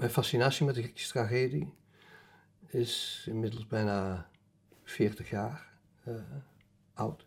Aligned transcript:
Mijn 0.00 0.12
fascinatie 0.12 0.66
met 0.66 0.74
de 0.74 0.82
Griekse 0.82 1.08
tragedie 1.08 1.72
is 2.66 3.24
inmiddels 3.26 3.66
bijna 3.66 4.30
40 4.82 5.30
jaar 5.30 5.68
uh, 6.08 6.14
oud. 6.94 7.26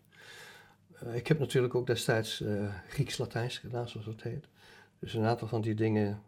Uh, 1.04 1.16
ik 1.16 1.28
heb 1.28 1.40
natuurlijk 1.40 1.76
ook 1.76 1.88
destijds 1.88 2.42
uh, 2.42 2.74
Grieks-Latijns 2.88 3.58
gedaan, 3.58 3.90
zoals 3.90 4.06
dat 4.06 4.22
heet. 4.22 4.48
Dus 5.00 5.14
een 5.14 5.24
aantal 5.24 5.48
van 5.48 5.62
die 5.62 5.74
dingen 5.74 6.22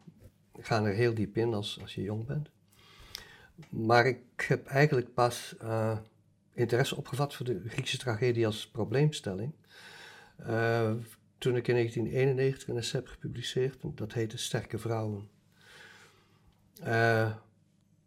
gaan 0.59 0.85
er 0.85 0.93
heel 0.93 1.13
diep 1.13 1.37
in 1.37 1.53
als, 1.53 1.79
als 1.81 1.95
je 1.95 2.01
jong 2.01 2.25
bent. 2.25 2.49
Maar 3.69 4.05
ik 4.05 4.45
heb 4.47 4.65
eigenlijk 4.65 5.13
pas 5.13 5.55
interesse 6.53 6.95
opgevat 6.95 7.35
voor 7.35 7.45
de 7.45 7.61
Griekse 7.67 7.97
tragedie 7.97 8.45
als 8.45 8.67
probleemstelling. 8.67 9.53
toen 11.37 11.55
ik 11.55 11.67
in 11.67 11.73
1991 11.73 12.67
een 12.67 12.77
essay 12.77 12.99
heb 12.99 13.09
gepubliceerd, 13.09 13.77
dat 13.81 14.13
heette 14.13 14.37
Sterke 14.37 14.77
Vrouwen. 14.77 15.34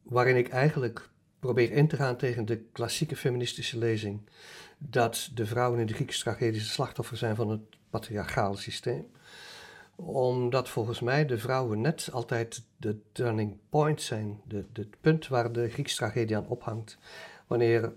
Waarin 0.02 0.36
ik 0.36 0.48
eigenlijk 0.48 1.08
probeer 1.38 1.72
in 1.72 1.88
te 1.88 1.96
gaan 1.96 2.16
tegen 2.16 2.44
de 2.44 2.64
klassieke 2.72 3.16
feministische 3.16 3.78
lezing 3.78 4.20
dat 4.78 5.30
de 5.34 5.46
vrouwen 5.46 5.80
in 5.80 5.86
de 5.86 5.94
Griekse 5.94 6.22
tragedie 6.22 6.60
slachtoffer 6.60 7.16
zijn 7.16 7.36
van 7.36 7.50
het 7.50 7.60
patriarchale 7.90 8.56
systeem. 8.56 9.06
Omdat 9.96 10.68
volgens 10.68 11.00
mij 11.00 11.26
de 11.26 11.38
vrouwen 11.38 11.80
net 11.80 12.08
altijd 12.12 12.62
de 12.76 12.98
turning 13.12 13.56
point 13.68 14.02
zijn, 14.02 14.40
de, 14.44 14.64
het 14.72 15.00
punt 15.00 15.28
waar 15.28 15.52
de 15.52 15.68
Griekse 15.68 15.96
tragedie 15.96 16.36
aan 16.36 16.46
ophangt. 16.46 16.98
Wanneer 17.46 17.92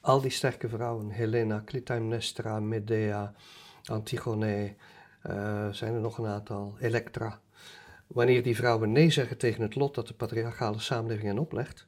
al 0.00 0.20
die 0.20 0.30
sterke 0.30 0.68
vrouwen, 0.68 1.10
Helena, 1.10 1.62
Clytemnestra, 1.64 2.60
Medea, 2.60 3.34
Antigone, 3.84 4.74
uh, 5.26 5.68
zijn 5.68 5.94
er 5.94 6.00
nog 6.00 6.18
een 6.18 6.26
aantal, 6.26 6.76
Elektra. 6.80 7.40
Wanneer 8.06 8.42
die 8.42 8.56
vrouwen 8.56 8.92
nee 8.92 9.10
zeggen 9.10 9.36
tegen 9.38 9.62
het 9.62 9.74
lot 9.74 9.94
dat 9.94 10.06
de 10.08 10.14
patriarchale 10.14 10.78
samenleving 10.78 11.26
hen 11.26 11.38
oplegt, 11.38 11.86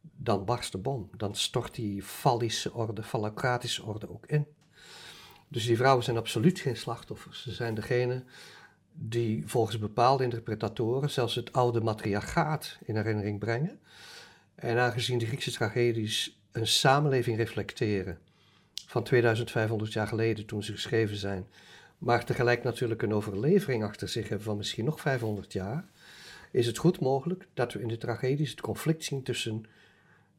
dan 0.00 0.44
barst 0.44 0.72
de 0.72 0.78
bom. 0.78 1.10
Dan 1.16 1.34
stort 1.34 1.74
die 1.74 2.02
fallische 2.02 2.72
orde, 2.72 3.02
fallocratische 3.02 3.84
orde 3.84 4.10
ook 4.10 4.26
in. 4.26 4.46
Dus 5.48 5.66
die 5.66 5.76
vrouwen 5.76 6.04
zijn 6.04 6.16
absoluut 6.16 6.60
geen 6.60 6.76
slachtoffers. 6.76 7.42
Ze 7.42 7.52
zijn 7.52 7.74
degene 7.74 8.24
die 8.92 9.46
volgens 9.46 9.78
bepaalde 9.78 10.24
interpretatoren 10.24 11.10
zelfs 11.10 11.34
het 11.34 11.52
oude 11.52 11.80
matriarchaat 11.80 12.78
in 12.84 12.96
herinnering 12.96 13.38
brengen. 13.38 13.80
En 14.54 14.78
aangezien 14.78 15.18
de 15.18 15.26
Griekse 15.26 15.52
tragedies 15.52 16.40
een 16.52 16.66
samenleving 16.66 17.36
reflecteren 17.36 18.18
van 18.86 19.02
2500 19.02 19.92
jaar 19.92 20.06
geleden 20.06 20.46
toen 20.46 20.62
ze 20.62 20.72
geschreven 20.72 21.16
zijn, 21.16 21.46
maar 22.00 22.24
tegelijk 22.24 22.62
natuurlijk 22.62 23.02
een 23.02 23.14
overlevering 23.14 23.84
achter 23.84 24.08
zich 24.08 24.28
hebben 24.28 24.46
van 24.46 24.56
misschien 24.56 24.84
nog 24.84 25.00
500 25.00 25.52
jaar, 25.52 25.88
is 26.50 26.66
het 26.66 26.78
goed 26.78 27.00
mogelijk 27.00 27.48
dat 27.54 27.72
we 27.72 27.80
in 27.80 27.88
de 27.88 27.96
tragedies 27.96 28.50
het 28.50 28.60
conflict 28.60 29.04
zien 29.04 29.22
tussen 29.22 29.64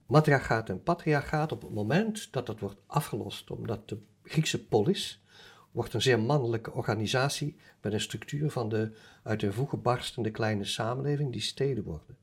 matriarchaat 0.06 0.70
en 0.70 0.84
patriarchaat 0.84 1.52
op 1.52 1.62
het 1.62 1.74
moment 1.74 2.28
dat 2.32 2.46
dat 2.46 2.60
wordt 2.60 2.82
afgelost, 2.86 3.52
omdat 3.52 3.90
de 3.90 3.98
Griekse 4.24 4.66
polis 4.66 5.24
wordt 5.72 5.94
een 5.94 6.02
zeer 6.02 6.20
mannelijke 6.20 6.72
organisatie 6.72 7.58
met 7.82 7.94
een 7.94 8.02
structuur 8.02 8.50
van 8.50 8.70
de 8.70 8.92
uit 9.24 9.40
de 9.40 9.54
voegen 9.54 9.82
barstende 9.82 10.32
kleine 10.32 10.66
samenleving 10.66 11.32
die 11.32 11.42
steden 11.42 11.84
worden. 11.84 12.18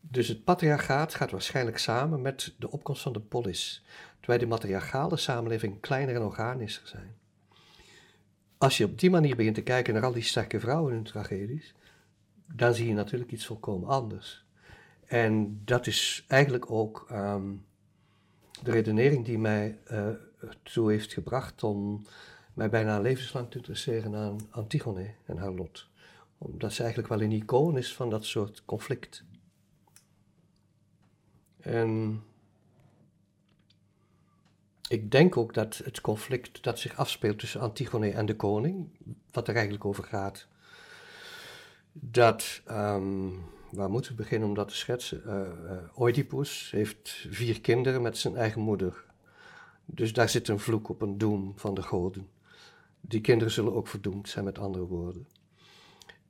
Dus 0.00 0.28
het 0.28 0.44
patriarchaat 0.44 1.14
gaat 1.14 1.30
waarschijnlijk 1.30 1.78
samen 1.78 2.22
met 2.22 2.54
de 2.58 2.70
opkomst 2.70 3.02
van 3.02 3.12
de 3.12 3.20
polis, 3.20 3.84
terwijl 4.18 4.40
de 4.40 4.46
matriarchale 4.46 5.16
samenleving 5.16 5.80
kleiner 5.80 6.14
en 6.14 6.22
organischer 6.22 6.86
zijn. 6.86 7.18
Als 8.60 8.76
je 8.76 8.84
op 8.84 8.98
die 8.98 9.10
manier 9.10 9.36
begint 9.36 9.54
te 9.54 9.62
kijken 9.62 9.94
naar 9.94 10.04
al 10.04 10.12
die 10.12 10.22
sterke 10.22 10.60
vrouwen 10.60 10.90
in 10.90 10.96
hun 10.96 11.04
tragedies, 11.04 11.74
dan 12.54 12.74
zie 12.74 12.86
je 12.86 12.94
natuurlijk 12.94 13.32
iets 13.32 13.46
volkomen 13.46 13.88
anders. 13.88 14.44
En 15.06 15.60
dat 15.64 15.86
is 15.86 16.24
eigenlijk 16.28 16.70
ook 16.70 17.06
ehm, 17.08 17.52
de 18.62 18.70
redenering 18.70 19.24
die 19.24 19.38
mij 19.38 19.78
uh, 19.90 20.08
toe 20.62 20.90
heeft 20.90 21.12
gebracht 21.12 21.62
om 21.62 22.06
mij 22.54 22.70
bijna 22.70 23.00
levenslang 23.00 23.50
te 23.50 23.56
interesseren 23.56 24.14
aan 24.14 24.38
Antigone 24.50 25.14
en 25.26 25.36
haar 25.36 25.52
lot. 25.52 25.88
Omdat 26.38 26.72
ze 26.72 26.82
eigenlijk 26.82 27.12
wel 27.12 27.22
een 27.22 27.32
icoon 27.32 27.78
is 27.78 27.94
van 27.94 28.10
dat 28.10 28.24
soort 28.24 28.64
conflict. 28.64 29.24
En 31.60 32.22
ik 34.90 35.10
denk 35.10 35.36
ook 35.36 35.54
dat 35.54 35.80
het 35.84 36.00
conflict 36.00 36.62
dat 36.62 36.78
zich 36.78 36.96
afspeelt 36.96 37.38
tussen 37.38 37.60
Antigone 37.60 38.10
en 38.10 38.26
de 38.26 38.36
koning, 38.36 38.88
wat 39.30 39.48
er 39.48 39.54
eigenlijk 39.54 39.84
over 39.84 40.04
gaat, 40.04 40.46
dat 41.92 42.62
um, 42.70 43.44
waar 43.70 43.90
moeten 43.90 44.10
we 44.10 44.16
beginnen 44.16 44.48
om 44.48 44.54
dat 44.54 44.68
te 44.68 44.76
schetsen? 44.76 45.22
Uh, 45.26 46.00
Oedipus 46.00 46.70
heeft 46.70 47.26
vier 47.30 47.60
kinderen 47.60 48.02
met 48.02 48.18
zijn 48.18 48.36
eigen 48.36 48.60
moeder. 48.60 49.04
Dus 49.84 50.12
daar 50.12 50.28
zit 50.28 50.48
een 50.48 50.58
vloek 50.58 50.88
op, 50.88 51.02
een 51.02 51.18
doem 51.18 51.52
van 51.56 51.74
de 51.74 51.82
goden. 51.82 52.28
Die 53.00 53.20
kinderen 53.20 53.52
zullen 53.52 53.74
ook 53.74 53.88
verdoemd 53.88 54.28
zijn, 54.28 54.44
met 54.44 54.58
andere 54.58 54.84
woorden. 54.84 55.26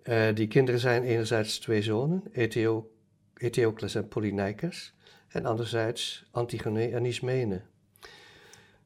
Uh, 0.05 0.35
die 0.35 0.49
kinderen 0.49 0.81
zijn 0.81 1.03
enerzijds 1.03 1.59
twee 1.59 1.83
zonen, 1.83 2.23
Etheo, 2.33 2.91
Etheocles 3.35 3.95
en 3.95 4.09
Polyneikes, 4.09 4.95
en 5.29 5.47
anderzijds 5.47 6.25
Antigone 6.31 6.89
en 6.89 7.07
Ismene. 7.07 7.63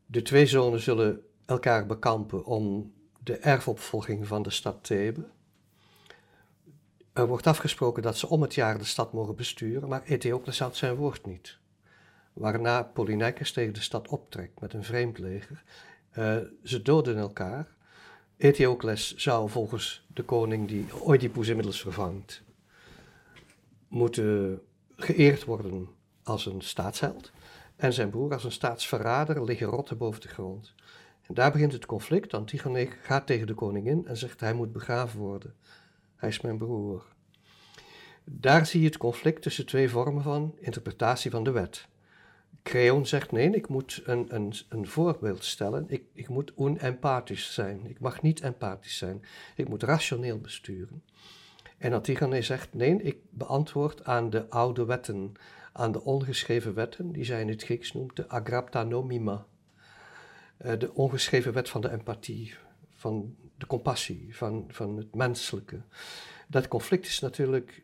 De 0.06 0.22
twee 0.22 0.46
zonen 0.46 0.80
zullen 0.80 1.20
elkaar 1.46 1.86
bekampen 1.86 2.44
om 2.44 2.92
de 3.22 3.36
erfopvolging 3.36 4.26
van 4.26 4.42
de 4.42 4.50
stad 4.50 4.84
Thebe. 4.84 5.24
Er 7.12 7.26
wordt 7.26 7.46
afgesproken 7.46 8.02
dat 8.02 8.16
ze 8.16 8.28
om 8.28 8.42
het 8.42 8.54
jaar 8.54 8.78
de 8.78 8.84
stad 8.84 9.12
mogen 9.12 9.36
besturen, 9.36 9.88
maar 9.88 10.02
Eteocles 10.02 10.58
had 10.58 10.76
zijn 10.76 10.94
woord 10.94 11.26
niet. 11.26 11.58
Waarna 12.32 12.82
Polyneikes 12.82 13.52
tegen 13.52 13.74
de 13.74 13.80
stad 13.80 14.08
optrekt 14.08 14.60
met 14.60 14.72
een 14.72 14.84
vreemd 14.84 15.18
leger. 15.18 15.62
Uh, 16.18 16.36
ze 16.64 16.82
doden 16.82 17.16
elkaar. 17.16 17.74
Eteocles 18.36 19.14
zou 19.16 19.50
volgens 19.50 20.06
de 20.14 20.22
koning 20.22 20.68
die 20.68 20.86
Oedipus 21.06 21.48
inmiddels 21.48 21.80
vervangt, 21.80 22.42
moeten 23.88 24.60
geëerd 24.96 25.44
worden 25.44 25.88
als 26.22 26.46
een 26.46 26.60
staatsheld. 26.60 27.32
En 27.84 27.92
zijn 27.92 28.10
broer 28.10 28.32
als 28.32 28.44
een 28.44 28.52
staatsverrader 28.52 29.44
liggen 29.44 29.66
rotten 29.66 29.98
boven 29.98 30.20
de 30.20 30.28
grond. 30.28 30.74
En 31.22 31.34
daar 31.34 31.52
begint 31.52 31.72
het 31.72 31.86
conflict. 31.86 32.34
Antigone 32.34 32.88
gaat 33.02 33.26
tegen 33.26 33.46
de 33.46 33.54
koningin 33.54 34.06
en 34.06 34.16
zegt 34.16 34.40
hij 34.40 34.52
moet 34.52 34.72
begraven 34.72 35.20
worden. 35.20 35.54
Hij 36.16 36.28
is 36.28 36.40
mijn 36.40 36.58
broer. 36.58 37.04
Daar 38.24 38.66
zie 38.66 38.80
je 38.80 38.86
het 38.86 38.96
conflict 38.96 39.42
tussen 39.42 39.66
twee 39.66 39.90
vormen 39.90 40.22
van 40.22 40.54
interpretatie 40.60 41.30
van 41.30 41.44
de 41.44 41.50
wet. 41.50 41.88
Creon 42.62 43.06
zegt 43.06 43.32
nee, 43.32 43.50
ik 43.50 43.68
moet 43.68 44.02
een, 44.04 44.34
een, 44.34 44.54
een 44.68 44.86
voorbeeld 44.86 45.44
stellen. 45.44 45.84
Ik, 45.88 46.02
ik 46.12 46.28
moet 46.28 46.52
onempathisch 46.54 47.54
zijn. 47.54 47.86
Ik 47.86 48.00
mag 48.00 48.22
niet 48.22 48.40
empathisch 48.40 48.96
zijn. 48.96 49.22
Ik 49.54 49.68
moet 49.68 49.82
rationeel 49.82 50.38
besturen. 50.38 51.02
En 51.78 51.92
Antigone 51.92 52.42
zegt 52.42 52.74
nee, 52.74 53.02
ik 53.02 53.16
beantwoord 53.30 54.04
aan 54.04 54.30
de 54.30 54.50
oude 54.50 54.84
wetten, 54.84 55.34
aan 55.76 55.92
de 55.92 56.04
ongeschreven 56.04 56.74
wetten, 56.74 57.12
die 57.12 57.24
zij 57.24 57.40
in 57.40 57.48
het 57.48 57.62
Grieks 57.62 57.92
noemt 57.92 58.16
de 58.16 58.28
agraptanomima. 58.28 59.46
Uh, 60.64 60.72
de 60.78 60.94
ongeschreven 60.94 61.52
wet 61.52 61.68
van 61.68 61.80
de 61.80 61.90
empathie, 61.90 62.54
van 62.90 63.36
de 63.58 63.66
compassie, 63.66 64.36
van, 64.36 64.64
van 64.68 64.96
het 64.96 65.14
menselijke. 65.14 65.80
Dat 66.48 66.68
conflict 66.68 67.06
is 67.06 67.20
natuurlijk 67.20 67.82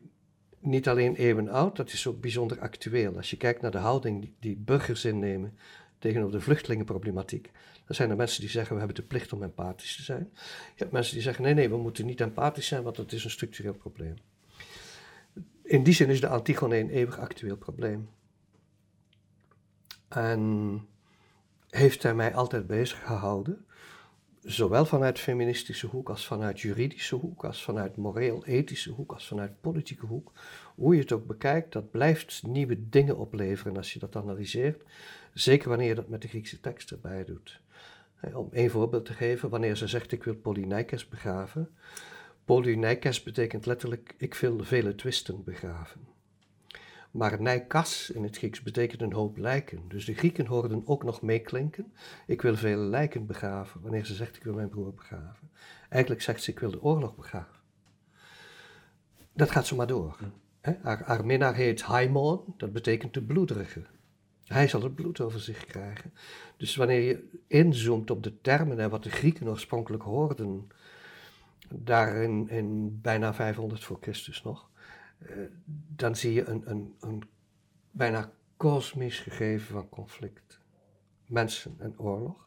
niet 0.58 0.88
alleen 0.88 1.14
eeuwen 1.14 1.48
oud, 1.48 1.76
dat 1.76 1.92
is 1.92 2.06
ook 2.06 2.20
bijzonder 2.20 2.60
actueel. 2.60 3.16
Als 3.16 3.30
je 3.30 3.36
kijkt 3.36 3.60
naar 3.62 3.70
de 3.70 3.78
houding 3.78 4.20
die, 4.20 4.34
die 4.40 4.56
burgers 4.56 5.04
innemen 5.04 5.58
tegenover 5.98 6.38
de 6.38 6.44
vluchtelingenproblematiek, 6.44 7.50
dan 7.86 7.96
zijn 7.96 8.10
er 8.10 8.16
mensen 8.16 8.40
die 8.40 8.50
zeggen 8.50 8.72
we 8.72 8.78
hebben 8.78 8.96
de 8.96 9.08
plicht 9.08 9.32
om 9.32 9.42
empathisch 9.42 9.96
te 9.96 10.02
zijn. 10.02 10.28
Je 10.74 10.76
hebt 10.76 10.92
mensen 10.92 11.14
die 11.14 11.22
zeggen 11.22 11.44
nee, 11.44 11.54
nee, 11.54 11.68
we 11.68 11.76
moeten 11.76 12.06
niet 12.06 12.20
empathisch 12.20 12.66
zijn, 12.66 12.82
want 12.82 12.96
dat 12.96 13.12
is 13.12 13.24
een 13.24 13.30
structureel 13.30 13.74
probleem. 13.74 14.16
In 15.70 15.82
die 15.82 15.94
zin 15.94 16.08
is 16.08 16.20
de 16.20 16.28
Antigone 16.28 16.76
een 16.76 16.90
eeuwig 16.90 17.18
actueel 17.18 17.56
probleem. 17.56 18.08
En 20.08 20.80
heeft 21.68 22.02
hij 22.02 22.14
mij 22.14 22.34
altijd 22.34 22.66
bezig 22.66 23.04
gehouden 23.04 23.64
zowel 24.42 24.84
vanuit 24.84 25.18
feministische 25.18 25.86
hoek 25.86 26.08
als 26.08 26.26
vanuit 26.26 26.60
juridische 26.60 27.14
hoek, 27.14 27.44
als 27.44 27.62
vanuit 27.62 27.96
moreel-ethische 27.96 28.90
hoek, 28.90 29.12
als 29.12 29.26
vanuit 29.26 29.60
politieke 29.60 30.06
hoek, 30.06 30.32
hoe 30.74 30.94
je 30.94 31.00
het 31.00 31.12
ook 31.12 31.26
bekijkt, 31.26 31.72
dat 31.72 31.90
blijft 31.90 32.42
nieuwe 32.46 32.88
dingen 32.88 33.16
opleveren 33.16 33.76
als 33.76 33.92
je 33.92 33.98
dat 33.98 34.16
analyseert. 34.16 34.82
Zeker 35.34 35.68
wanneer 35.68 35.88
je 35.88 35.94
dat 35.94 36.08
met 36.08 36.22
de 36.22 36.28
Griekse 36.28 36.60
tekst 36.60 36.90
erbij 36.90 37.24
doet. 37.24 37.60
Om 38.34 38.48
één 38.52 38.70
voorbeeld 38.70 39.04
te 39.04 39.12
geven, 39.12 39.48
wanneer 39.48 39.76
ze 39.76 39.86
zegt 39.86 40.12
ik 40.12 40.24
wil 40.24 40.34
Polyneikes 40.34 41.08
begraven. 41.08 41.70
Polyneikes 42.44 43.22
betekent 43.22 43.66
letterlijk 43.66 44.14
ik 44.18 44.34
wil 44.34 44.64
vele 44.64 44.94
twisten 44.94 45.44
begraven. 45.44 46.08
Maar 47.10 47.42
nijkas 47.42 48.10
in 48.10 48.22
het 48.22 48.36
Grieks 48.36 48.62
betekent 48.62 49.02
een 49.02 49.12
hoop 49.12 49.36
lijken. 49.36 49.82
Dus 49.88 50.04
de 50.04 50.14
Grieken 50.14 50.46
hoorden 50.46 50.82
ook 50.86 51.04
nog 51.04 51.22
meeklinken. 51.22 51.92
Ik 52.26 52.42
wil 52.42 52.56
vele 52.56 52.84
lijken 52.84 53.26
begraven. 53.26 53.80
Wanneer 53.80 54.04
ze 54.04 54.14
zegt 54.14 54.36
ik 54.36 54.42
wil 54.42 54.54
mijn 54.54 54.68
broer 54.68 54.94
begraven. 54.94 55.50
Eigenlijk 55.88 56.22
zegt 56.22 56.42
ze 56.42 56.50
ik 56.50 56.58
wil 56.58 56.70
de 56.70 56.82
oorlog 56.82 57.16
begraven. 57.16 57.60
Dat 59.32 59.50
gaat 59.50 59.66
zo 59.66 59.76
maar 59.76 59.86
door. 59.86 60.18
Hè? 60.60 60.72
Haar, 60.82 61.02
haar 61.04 61.26
minnaar 61.26 61.54
heet 61.54 61.82
Haimon, 61.82 62.40
dat 62.56 62.72
betekent 62.72 63.14
de 63.14 63.22
bloederige. 63.22 63.82
Hij 64.44 64.68
zal 64.68 64.82
het 64.82 64.94
bloed 64.94 65.20
over 65.20 65.40
zich 65.40 65.64
krijgen. 65.64 66.12
Dus 66.56 66.76
wanneer 66.76 67.00
je 67.00 67.40
inzoomt 67.46 68.10
op 68.10 68.22
de 68.22 68.40
termen 68.40 68.78
en 68.78 68.90
wat 68.90 69.02
de 69.02 69.10
Grieken 69.10 69.48
oorspronkelijk 69.48 70.02
hoorden, 70.02 70.68
daar 71.74 72.16
in, 72.16 72.48
in 72.48 73.00
bijna 73.00 73.34
500 73.34 73.84
voor 73.84 73.98
Christus 74.00 74.42
nog, 74.42 74.70
eh, 75.18 75.36
dan 75.96 76.16
zie 76.16 76.32
je 76.32 76.44
een, 76.44 76.70
een, 76.70 76.94
een 77.00 77.22
bijna 77.90 78.32
kosmisch 78.56 79.18
gegeven 79.18 79.66
van 79.66 79.88
conflict. 79.88 80.60
Mensen 81.26 81.74
en 81.78 81.98
oorlog. 81.98 82.46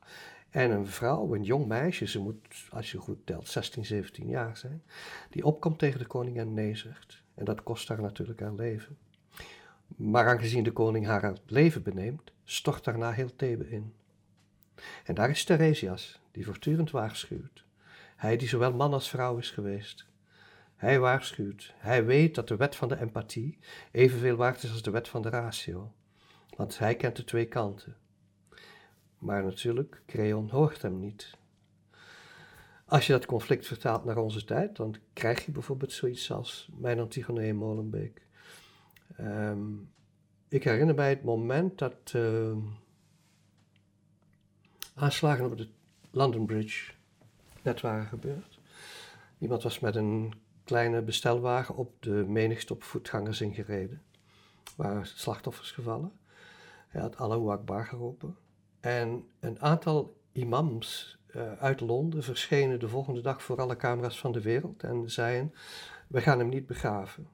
En 0.50 0.72
een 0.72 0.88
vrouw, 0.88 1.36
een 1.36 1.44
jong 1.44 1.66
meisje, 1.66 2.08
ze 2.08 2.20
moet, 2.20 2.68
als 2.70 2.92
je 2.92 2.98
goed 2.98 3.26
telt, 3.26 3.48
16, 3.48 3.86
17 3.86 4.28
jaar 4.28 4.58
zijn, 4.58 4.84
die 5.30 5.46
opkomt 5.46 5.80
tegen 5.80 6.00
de 6.00 6.06
koning 6.06 6.38
en 6.38 6.54
nee 6.54 6.76
zegt. 6.76 7.24
En 7.36 7.46
dat 7.46 7.64
kost 7.64 7.88
haar 7.88 8.02
natuurlijk 8.02 8.40
haar 8.40 8.54
leven. 8.54 8.98
Maar 9.88 10.28
aangezien 10.28 10.64
de 10.64 10.72
koning 10.72 11.06
haar 11.06 11.24
het 11.24 11.42
leven 11.46 11.84
beneemt, 11.84 12.32
stort 12.44 12.84
daarna 12.84 13.12
heel 13.12 13.36
Thebe 13.36 13.70
in. 13.70 13.94
En 15.04 15.16
daar 15.16 15.30
is 15.30 15.44
Theresias, 15.44 16.22
die 16.32 16.46
voortdurend 16.46 16.92
waarschuwt. 16.92 17.66
Hij 18.24 18.38
die 18.38 18.48
zowel 18.48 18.74
man 18.74 18.94
als 18.94 19.10
vrouw 19.10 19.38
is 19.38 19.52
geweest. 19.52 20.06
Hij 20.76 21.00
waarschuwt. 21.00 21.74
Hij 21.78 22.06
weet 22.06 22.36
dat 22.36 22.48
de 22.48 22.56
wet 22.56 22.76
van 22.76 22.88
de 22.88 23.00
empathie 23.00 23.60
evenveel 23.92 24.36
waard 24.36 24.64
is 24.64 24.72
als 24.72 24.82
de 24.82 24.92
wet 24.92 25.08
van 25.08 25.22
de 25.22 25.30
ratio. 25.30 25.94
Want 26.58 26.80
hij 26.80 26.96
kent 26.96 27.16
de 27.16 27.24
twee 27.24 27.46
kanten. 27.46 27.98
Maar 29.18 29.44
natuurlijk, 29.44 30.02
Creon 30.06 30.50
hoort 30.50 30.82
hem 30.82 31.00
niet. 31.00 31.38
Als 32.86 33.08
je 33.08 33.14
dat 33.14 33.26
conflict 33.26 33.68
vertaalt 33.68 34.06
naar 34.06 34.18
onze 34.18 34.44
tijd, 34.44 34.76
dan 34.76 34.96
krijg 35.14 35.46
je 35.46 35.52
bijvoorbeeld 35.52 35.92
zoiets 35.92 36.32
als 36.32 36.70
mijn 36.78 37.00
Antigone 37.00 37.46
in 37.46 37.56
Molenbeek. 37.56 38.28
Ehm, 39.18 39.72
ik 40.48 40.64
herinner 40.64 40.96
mij 40.96 41.10
het 41.10 41.24
moment 41.24 41.78
dat 41.78 42.14
uh, 42.16 42.58
aanslagen 44.94 45.46
op 45.46 45.58
de 45.58 45.68
London 46.12 46.46
Bridge 46.46 46.93
net 47.64 47.82
waren 47.82 48.06
gebeurd. 48.06 48.60
Iemand 49.38 49.64
was 49.64 49.80
met 49.80 49.96
een 49.96 50.34
kleine 50.64 51.02
bestelwagen 51.02 51.76
op 51.76 51.92
de 52.00 52.26
menigte 52.28 52.74
op 52.74 52.84
voetgangers 52.84 53.42
ingereden. 53.42 54.02
Waar 54.76 55.06
slachtoffers 55.06 55.72
gevallen. 55.72 56.12
Hij 56.88 57.02
had 57.02 57.18
Allahu 57.18 57.50
Akbar 57.50 57.86
geroepen. 57.86 58.38
En 58.80 59.28
een 59.40 59.62
aantal 59.62 60.18
imams 60.32 61.18
uh, 61.36 61.54
uit 61.54 61.80
Londen 61.80 62.24
verschenen 62.24 62.80
de 62.80 62.88
volgende 62.88 63.22
dag 63.22 63.44
voor 63.44 63.62
alle 63.62 63.76
camera's 63.76 64.20
van 64.20 64.32
de 64.32 64.42
wereld 64.42 64.84
en 64.84 65.12
zeiden: 65.12 65.54
We 66.08 66.22
gaan 66.22 66.40
hem 66.40 66.50
niet 66.50 66.66
begraven. 66.66 67.28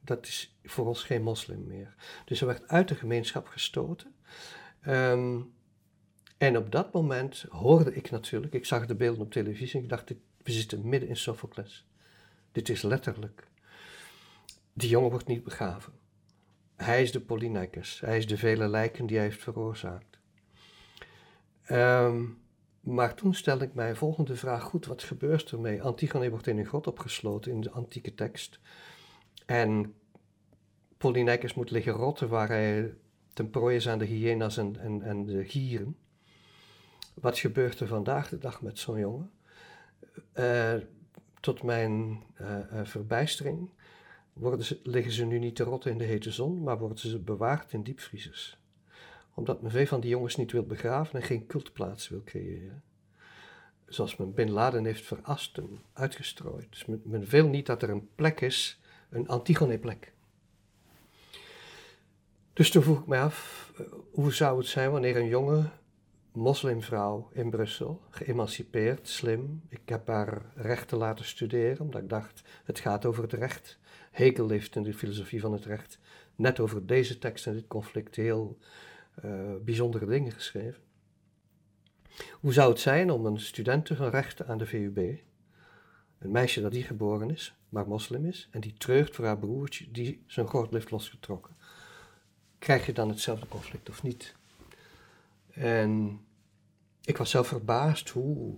Dat 0.00 0.26
is 0.26 0.58
voor 0.64 0.86
ons 0.86 1.02
geen 1.02 1.22
moslim 1.22 1.66
meer. 1.66 1.94
Dus 2.24 2.40
hij 2.40 2.48
werd 2.48 2.68
uit 2.68 2.88
de 2.88 2.94
gemeenschap 2.94 3.46
gestoten. 3.46 4.14
Um, 4.86 5.52
en 6.42 6.56
op 6.56 6.70
dat 6.70 6.92
moment 6.92 7.44
hoorde 7.48 7.94
ik 7.94 8.10
natuurlijk, 8.10 8.52
ik 8.52 8.64
zag 8.64 8.86
de 8.86 8.94
beelden 8.94 9.22
op 9.22 9.32
televisie 9.32 9.76
en 9.76 9.82
ik 9.82 9.88
dacht: 9.88 10.10
We 10.42 10.52
zitten 10.52 10.88
midden 10.88 11.08
in 11.08 11.16
Sophocles. 11.16 11.86
Dit 12.52 12.68
is 12.68 12.82
letterlijk. 12.82 13.48
Die 14.72 14.88
jongen 14.88 15.10
wordt 15.10 15.26
niet 15.26 15.44
begraven. 15.44 15.92
Hij 16.76 17.02
is 17.02 17.12
de 17.12 17.20
Polynicus. 17.20 18.00
Hij 18.00 18.16
is 18.16 18.26
de 18.26 18.36
vele 18.36 18.68
lijken 18.68 19.06
die 19.06 19.16
hij 19.16 19.26
heeft 19.26 19.42
veroorzaakt. 19.42 20.18
Um, 21.70 22.38
maar 22.80 23.14
toen 23.14 23.34
stelde 23.34 23.64
ik 23.64 23.74
mij 23.74 23.94
volgende 23.94 24.36
vraag. 24.36 24.62
Goed, 24.62 24.86
wat 24.86 25.02
gebeurt 25.02 25.50
er 25.50 25.60
mee? 25.60 25.82
Antigone 25.82 26.30
wordt 26.30 26.46
in 26.46 26.58
een 26.58 26.66
grot 26.66 26.86
opgesloten 26.86 27.52
in 27.52 27.60
de 27.60 27.70
antieke 27.70 28.14
tekst. 28.14 28.60
En 29.46 29.94
Polynicus 30.98 31.54
moet 31.54 31.70
liggen 31.70 31.92
rotten 31.92 32.28
waar 32.28 32.48
hij 32.48 32.94
ten 33.32 33.50
prooi 33.50 33.76
is 33.76 33.88
aan 33.88 33.98
de 33.98 34.04
hyena's 34.04 34.56
en, 34.56 34.76
en, 34.80 35.02
en 35.02 35.24
de 35.24 35.44
gieren. 35.44 35.96
Wat 37.14 37.38
gebeurt 37.38 37.80
er 37.80 37.86
vandaag 37.86 38.28
de 38.28 38.38
dag 38.38 38.62
met 38.62 38.78
zo'n 38.78 38.98
jongen? 38.98 39.30
Uh, 40.34 40.74
tot 41.40 41.62
mijn 41.62 42.22
uh, 42.40 42.58
verbijstering 42.82 43.70
worden 44.32 44.64
ze, 44.64 44.80
liggen 44.82 45.12
ze 45.12 45.24
nu 45.24 45.38
niet 45.38 45.56
te 45.56 45.62
rotten 45.62 45.90
in 45.90 45.98
de 45.98 46.04
hete 46.04 46.32
zon, 46.32 46.62
maar 46.62 46.78
worden 46.78 46.98
ze 46.98 47.18
bewaard 47.18 47.72
in 47.72 47.82
diepvriezers 47.82 48.62
omdat 49.34 49.62
men 49.62 49.70
veel 49.70 49.86
van 49.86 50.00
die 50.00 50.10
jongens 50.10 50.36
niet 50.36 50.52
wil 50.52 50.66
begraven 50.66 51.20
en 51.20 51.26
geen 51.26 51.46
cultplaats 51.46 52.08
wil 52.08 52.22
creëren. 52.24 52.82
Zoals 53.86 54.16
men 54.16 54.34
Bin 54.34 54.50
Laden 54.50 54.84
heeft 54.84 55.04
verast 55.04 55.58
en 55.58 55.80
uitgestrooid. 55.92 56.66
Dus 56.70 56.84
men, 57.02 57.24
wil 57.24 57.48
niet 57.48 57.66
dat 57.66 57.82
er 57.82 57.90
een 57.90 58.08
plek 58.14 58.40
is, 58.40 58.80
een 59.10 59.28
Antigone-plek. 59.28 60.12
Dus 62.52 62.70
toen 62.70 62.82
vroeg 62.82 63.00
ik 63.00 63.06
mij 63.06 63.22
af, 63.22 63.70
eh, 63.76 63.86
hoe 64.12 64.32
zou 64.32 64.58
het 64.58 64.66
zijn 64.66 64.90
wanneer 64.90 65.16
een 65.16 65.28
jonge 65.28 65.70
moslimvrouw 66.32 67.28
in 67.32 67.50
Brussel, 67.50 68.02
geëmancipeerd, 68.10 69.08
slim, 69.08 69.62
ik 69.68 69.80
heb 69.84 70.06
haar 70.06 70.42
rechten 70.54 70.98
laten 70.98 71.24
studeren, 71.24 71.80
omdat 71.80 72.02
ik 72.02 72.08
dacht, 72.08 72.42
het 72.64 72.80
gaat 72.80 73.04
over 73.06 73.22
het 73.22 73.32
recht. 73.32 73.78
Hegel 74.10 74.48
heeft 74.48 74.76
in 74.76 74.82
de 74.82 74.94
filosofie 74.94 75.40
van 75.40 75.52
het 75.52 75.64
recht 75.64 75.98
net 76.36 76.60
over 76.60 76.86
deze 76.86 77.18
tekst 77.18 77.46
en 77.46 77.52
dit 77.52 77.66
conflict 77.66 78.16
heel 78.16 78.58
uh, 79.24 79.54
bijzondere 79.64 80.06
dingen 80.06 80.32
geschreven. 80.32 80.82
Hoe 82.40 82.52
zou 82.52 82.70
het 82.70 82.80
zijn 82.80 83.10
om 83.10 83.26
een 83.26 83.40
studente 83.40 83.96
van 83.96 84.08
rechten 84.08 84.46
aan 84.46 84.58
de 84.58 84.66
VUB, 84.66 84.96
een 86.18 86.30
meisje 86.30 86.60
dat 86.60 86.72
hier 86.72 86.84
geboren 86.84 87.30
is, 87.30 87.54
maar 87.68 87.88
moslim 87.88 88.26
is, 88.26 88.48
en 88.50 88.60
die 88.60 88.74
treugt 88.74 89.14
voor 89.14 89.24
haar 89.24 89.38
broertje 89.38 89.90
die 89.90 90.24
zijn 90.26 90.46
gordel 90.46 90.72
heeft 90.72 90.90
losgetrokken? 90.90 91.56
Krijg 92.58 92.86
je 92.86 92.92
dan 92.92 93.08
hetzelfde 93.08 93.48
conflict 93.48 93.88
of 93.88 94.02
niet? 94.02 94.34
En 95.52 96.20
ik 97.04 97.16
was 97.16 97.30
zelf 97.30 97.46
verbaasd 97.46 98.08
hoe 98.08 98.56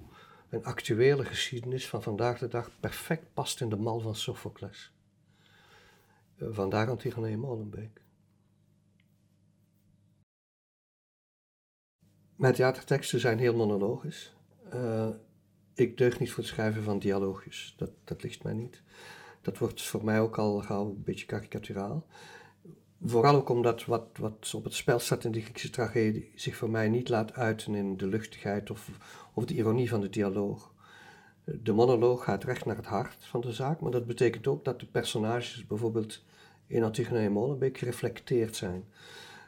een 0.49 0.64
actuele 0.64 1.25
geschiedenis 1.25 1.88
van 1.88 2.02
vandaag 2.02 2.38
de 2.38 2.49
dag 2.49 2.70
perfect 2.81 3.35
past 3.35 3.61
in 3.61 3.69
de 3.69 3.76
mal 3.76 4.00
van 4.00 4.14
Sophocles. 4.14 4.93
Eh, 6.37 6.49
vandaar 6.50 6.88
Antigone 6.88 7.37
Molenbeek. 7.37 8.02
Mijn 12.37 12.55
theaterteksten 12.55 13.20
zijn 13.20 13.38
heel 13.38 13.56
monologisch. 13.56 14.35
Uh, 14.75 15.08
ik 15.75 15.96
deug 15.96 16.19
niet 16.19 16.31
voor 16.31 16.43
het 16.43 16.52
schrijven 16.52 16.82
van 16.82 16.99
dialoogjes. 16.99 17.75
Dat, 17.76 17.91
dat 18.05 18.23
ligt 18.23 18.43
mij 18.43 18.52
niet. 18.52 18.82
Dat 19.41 19.58
wordt 19.58 19.82
voor 19.82 20.05
mij 20.05 20.20
ook 20.20 20.38
al 20.38 20.61
gauw 20.61 20.88
een 20.88 21.02
beetje 21.02 21.26
karikaturaal. 21.26 22.06
Vooral 23.06 23.35
ook 23.35 23.49
omdat 23.49 23.84
wat, 23.84 24.06
wat 24.19 24.53
op 24.55 24.65
het 24.65 24.75
spel 24.75 24.99
staat 24.99 25.25
in 25.25 25.32
de 25.32 25.41
Griekse 25.41 25.70
tragedie 25.70 26.32
zich 26.34 26.56
voor 26.56 26.70
mij 26.70 26.89
niet 26.89 27.08
laat 27.08 27.32
uiten 27.32 27.75
in 27.75 27.96
de 27.96 28.06
luchtigheid 28.06 28.70
of, 28.70 28.91
of 29.34 29.44
de 29.44 29.55
ironie 29.55 29.89
van 29.89 30.01
de 30.01 30.08
dialoog. 30.08 30.73
De 31.44 31.73
monoloog 31.73 32.25
gaat 32.25 32.44
recht 32.44 32.65
naar 32.65 32.77
het 32.77 32.87
hart 32.87 33.25
van 33.25 33.41
de 33.41 33.53
zaak, 33.53 33.81
maar 33.81 33.91
dat 33.91 34.06
betekent 34.06 34.46
ook 34.46 34.65
dat 34.65 34.81
de 34.81 34.87
personages 34.87 35.67
bijvoorbeeld 35.67 36.25
in 36.67 36.82
Antigone 36.82 37.19
en 37.19 37.32
Molenbeek 37.32 37.79
gereflecteerd 37.79 38.56
zijn. 38.56 38.84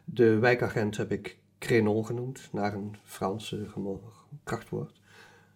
De 0.04 0.38
wijkagent 0.38 0.96
heb 0.96 1.12
ik 1.12 1.38
Crénon 1.58 2.06
genoemd, 2.06 2.48
naar 2.52 2.74
een 2.74 2.96
Franse 3.02 3.66
krachtwoord, 4.44 5.00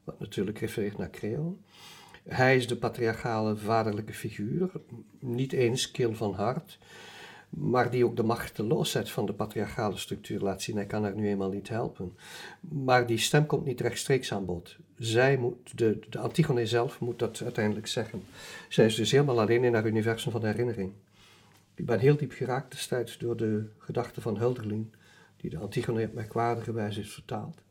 wat 0.05 0.21
natuurlijk 0.21 0.59
refereert 0.59 0.99
naar 0.99 1.11
Creon. 1.11 1.65
Hij 2.29 2.57
is 2.57 2.69
de 2.69 2.77
patriarchale 2.77 3.57
vaderlijke 3.57 4.15
figuur, 4.15 4.71
niet 5.19 5.53
eens 5.53 5.91
kil 5.91 6.15
van 6.15 6.35
hart, 6.35 6.79
maar 7.51 7.91
die 7.91 8.05
ook 8.05 8.17
de 8.17 8.23
machteloosheid 8.23 9.11
van 9.11 9.27
de 9.27 9.33
patriarchale 9.33 9.97
structuur 9.97 10.41
laat 10.41 10.63
zien. 10.63 10.77
Hij 10.77 10.87
kan 10.87 11.03
haar 11.03 11.15
nu 11.15 11.29
eenmaal 11.29 11.51
niet 11.51 11.69
helpen. 11.69 12.17
Maar 12.61 13.07
die 13.07 13.19
stem 13.19 13.47
komt 13.47 13.65
niet 13.65 13.81
rechtstreeks 13.81 14.33
aan 14.33 14.45
bod. 14.45 14.77
Zij 14.97 15.37
moet, 15.37 15.79
de, 15.79 15.99
de 16.11 16.19
Antigone 16.19 16.67
zelf 16.67 17.01
moet 17.01 17.19
dat 17.19 17.41
uiteindelijk 17.43 17.87
zeggen. 17.87 18.23
Zij 18.69 18.87
is 18.87 18.95
dus 18.95 19.11
helemaal 19.11 19.41
alleen 19.41 19.65
in 19.65 19.75
haar 19.75 19.87
universum 19.87 20.33
van 20.33 20.45
herinnering. 20.45 20.93
Ik 21.75 21.87
ben 21.87 21.99
heel 21.99 22.17
diep 22.17 22.33
geraakt 22.33 22.71
destijds 22.71 23.19
door 23.19 23.37
de 23.37 23.69
gedachten 23.79 24.23
van 24.23 24.39
Hölderlin 24.39 24.93
die 25.37 25.51
de 25.51 25.59
Antigone 25.59 26.05
op 26.05 26.13
merkwaardige 26.13 26.73
wijze 26.73 27.01
is 27.01 27.13
vertaald. 27.13 27.63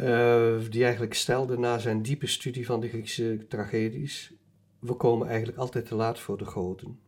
Uh, 0.00 0.58
die 0.70 0.82
eigenlijk 0.82 1.14
stelde 1.14 1.58
na 1.58 1.78
zijn 1.78 2.02
diepe 2.02 2.26
studie 2.26 2.66
van 2.66 2.80
de 2.80 2.88
Griekse 2.88 3.46
tragedies, 3.48 4.32
we 4.78 4.94
komen 4.94 5.28
eigenlijk 5.28 5.58
altijd 5.58 5.86
te 5.86 5.94
laat 5.94 6.20
voor 6.20 6.38
de 6.38 6.44
goden. 6.44 6.98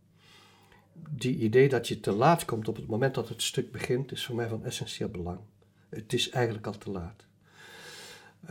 Die 1.10 1.36
idee 1.36 1.68
dat 1.68 1.88
je 1.88 2.00
te 2.00 2.12
laat 2.12 2.44
komt 2.44 2.68
op 2.68 2.76
het 2.76 2.86
moment 2.86 3.14
dat 3.14 3.28
het 3.28 3.42
stuk 3.42 3.72
begint, 3.72 4.12
is 4.12 4.26
voor 4.26 4.34
mij 4.34 4.48
van 4.48 4.64
essentieel 4.64 5.08
belang. 5.08 5.38
Het 5.88 6.12
is 6.12 6.30
eigenlijk 6.30 6.66
al 6.66 6.78
te 6.78 6.90
laat. 6.90 7.24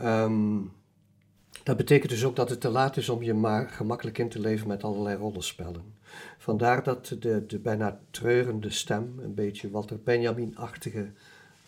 Um, 0.00 0.72
dat 1.62 1.76
betekent 1.76 2.10
dus 2.10 2.24
ook 2.24 2.36
dat 2.36 2.50
het 2.50 2.60
te 2.60 2.68
laat 2.68 2.96
is 2.96 3.08
om 3.08 3.22
je 3.22 3.34
maar 3.34 3.68
gemakkelijk 3.68 4.18
in 4.18 4.28
te 4.28 4.40
leven 4.40 4.68
met 4.68 4.84
allerlei 4.84 5.16
rollenspellen. 5.16 5.94
Vandaar 6.38 6.82
dat 6.82 7.16
de, 7.18 7.46
de 7.46 7.58
bijna 7.58 8.00
treurende 8.10 8.70
stem, 8.70 9.18
een 9.18 9.34
beetje 9.34 9.70
Walter 9.70 10.00
Benjamin-achtige, 10.04 11.12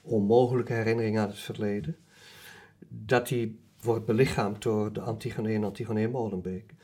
onmogelijke 0.02 0.72
herinnering 0.72 1.18
aan 1.18 1.28
het 1.28 1.38
verleden, 1.38 1.96
dat 2.88 3.28
die 3.28 3.58
wordt 3.82 4.04
belichaamd 4.04 4.62
door 4.62 4.92
de 4.92 5.00
Antigone 5.00 5.52
en 5.52 5.64
Antigone 5.64 6.08
Molenbeek. 6.08 6.74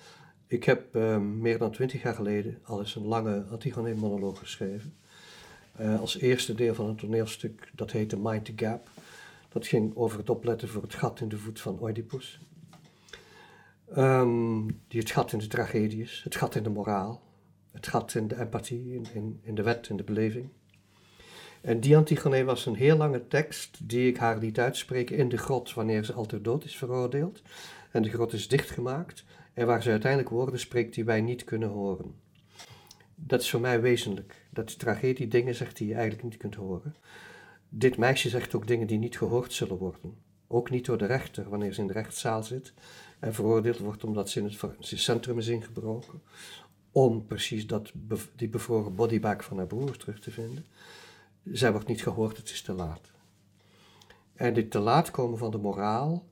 Ik 0.51 0.65
heb 0.65 0.95
ehm, 0.95 1.39
meer 1.39 1.59
dan 1.59 1.71
twintig 1.71 2.03
jaar 2.03 2.15
geleden 2.15 2.59
al 2.63 2.79
eens 2.79 2.95
een 2.95 3.07
lange 3.07 3.45
Antigone-monoloog 3.51 4.39
geschreven. 4.39 4.95
Uh, 5.81 6.01
als 6.01 6.19
eerste 6.19 6.55
deel 6.55 6.75
van 6.75 6.87
een 6.87 6.97
toneelstuk 6.97 7.71
dat 7.75 7.91
heette 7.91 8.19
Mind 8.19 8.45
the 8.45 8.53
Gap. 8.57 8.91
Dat 9.49 9.67
ging 9.67 9.97
over 9.97 10.19
het 10.19 10.31
opletten 10.31 10.69
voor 10.69 10.83
het 10.83 10.95
gat 10.95 11.21
in 11.21 11.29
de 11.29 11.39
voet 11.39 11.61
van 11.61 11.83
Oedipus. 11.83 12.41
Um, 13.97 14.67
die 14.89 15.01
het 15.01 15.11
gat 15.11 15.33
in 15.33 15.39
de 15.39 15.47
tragedie 15.47 16.03
is, 16.03 16.21
het 16.25 16.37
gat 16.37 16.55
in 16.55 16.63
de 16.63 16.71
moraal, 16.71 17.23
het 17.73 17.87
gat 17.87 18.15
in 18.15 18.29
de 18.29 18.41
empathie, 18.41 18.95
in, 18.95 19.07
in, 19.15 19.41
in 19.43 19.55
de 19.55 19.63
wet, 19.63 19.89
in 19.89 19.97
de 19.97 20.05
beleving. 20.05 20.49
En 21.61 21.81
die 21.81 21.97
Antigone 21.97 22.45
was 22.45 22.67
een 22.67 22.75
heel 22.75 22.97
lange 22.97 23.27
tekst 23.29 23.79
die 23.83 24.09
ik 24.09 24.17
haar 24.17 24.39
liet 24.39 24.59
uitspreken 24.59 25.17
in 25.17 25.29
de 25.29 25.39
grot 25.39 25.75
wanneer 25.75 26.05
ze 26.05 26.13
al 26.13 26.27
ter 26.27 26.43
dood 26.43 26.65
is 26.65 26.77
veroordeeld. 26.77 27.43
En 27.91 28.03
de 28.03 28.11
grot 28.11 28.33
is 28.33 28.49
dichtgemaakt 28.49 29.25
en 29.55 29.67
waar 29.67 29.83
ze 29.83 29.91
uiteindelijk 29.91 30.31
woorden 30.31 30.61
spreekt 30.61 30.95
die 30.95 31.05
wij 31.05 31.21
niet 31.21 31.45
kunnen 31.45 31.69
horen. 31.69 32.15
Dat 33.15 33.41
is 33.41 33.51
voor 33.51 33.61
mij 33.61 33.81
wezenlijk, 33.81 34.47
dat 34.51 34.69
die 34.69 34.77
tragedie 34.77 35.29
dingen 35.29 35.55
zegt 35.55 35.77
die 35.77 35.89
je 35.89 35.95
eigenlijk 35.95 36.23
niet 36.23 36.37
kunt 36.37 36.55
horen. 36.55 36.95
Dit 37.69 37.97
meisje 37.97 38.29
zegt 38.29 38.55
ook 38.55 38.67
dingen 38.67 38.87
die 38.87 38.99
niet 38.99 39.19
gehoord 39.19 39.53
zullen 39.53 39.77
worden. 39.77 40.17
Ook 40.47 40.71
niet 40.71 40.85
door 40.85 40.99
de 40.99 41.07
rechter 41.07 41.49
wanneer 41.49 41.73
ze 41.73 41.81
in 41.81 41.87
de 41.87 41.93
rechtszaal 41.93 42.43
zit 42.43 42.73
en 43.19 43.35
veroordeeld 43.35 43.79
wordt 43.79 44.05
omdat 44.05 44.31
ze 44.31 44.39
in 44.39 44.45
het 44.45 44.77
centrum 44.81 45.39
is 45.39 45.47
ingebroken. 45.47 46.23
Om 46.91 47.27
precies 47.27 47.67
dat, 47.67 47.93
die 48.37 48.49
bevroren 48.49 48.95
bodybag 48.95 49.45
van 49.45 49.57
haar 49.57 49.67
broer 49.67 49.97
terug 49.97 50.21
te 50.21 50.31
vinden. 50.31 50.67
Zij 51.45 51.73
wordt 51.73 51.87
niet 51.87 52.03
gehoord, 52.03 52.37
het 52.37 52.51
is 52.51 52.63
te 52.63 52.73
laat. 52.73 53.11
En 54.35 54.55
dit 54.55 54.71
te 54.71 54.79
laat 54.79 55.11
komen 55.11 55.39
van 55.39 55.51
de 55.51 55.59
moraal 55.59 56.29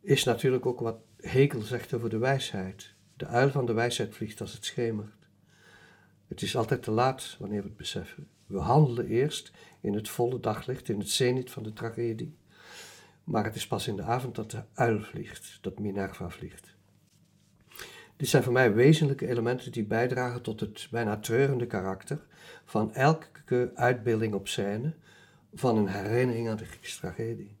is 0.00 0.24
natuurlijk 0.24 0.66
ook 0.66 0.80
wat 0.80 0.96
Hegel 1.20 1.60
zegt 1.60 1.92
over 1.92 2.10
de 2.10 2.18
wijsheid. 2.18 2.94
De 3.16 3.26
uil 3.26 3.50
van 3.50 3.66
de 3.66 3.72
wijsheid 3.72 4.14
vliegt 4.14 4.40
als 4.40 4.52
het 4.52 4.64
schemert. 4.64 5.28
Het 6.28 6.42
is 6.42 6.56
altijd 6.56 6.82
te 6.82 6.90
laat 6.90 7.36
wanneer 7.38 7.62
we 7.62 7.68
het 7.68 7.76
beseffen. 7.76 8.28
We 8.46 8.58
handelen 8.58 9.06
eerst 9.06 9.52
in 9.80 9.94
het 9.94 10.08
volle 10.08 10.40
daglicht, 10.40 10.88
in 10.88 10.98
het 10.98 11.10
zenit 11.10 11.50
van 11.50 11.62
de 11.62 11.72
tragedie. 11.72 12.36
Maar 13.24 13.44
het 13.44 13.54
is 13.54 13.66
pas 13.66 13.86
in 13.86 13.96
de 13.96 14.02
avond 14.02 14.34
dat 14.34 14.50
de 14.50 14.62
uil 14.74 15.00
vliegt, 15.00 15.58
dat 15.60 15.78
Minerva 15.78 16.30
vliegt. 16.30 16.74
Dit 18.16 18.28
zijn 18.28 18.42
voor 18.42 18.52
mij 18.52 18.74
wezenlijke 18.74 19.28
elementen 19.28 19.72
die 19.72 19.84
bijdragen 19.84 20.42
tot 20.42 20.60
het 20.60 20.88
bijna 20.90 21.16
treurende 21.16 21.66
karakter 21.66 22.26
van 22.64 22.94
elke 22.94 23.70
uitbeelding 23.74 24.34
op 24.34 24.48
scène 24.48 24.94
van 25.54 25.76
een 25.76 25.88
herinnering 25.88 26.48
aan 26.48 26.56
de 26.56 26.64
Griekse 26.64 26.98
tragedie. 26.98 27.56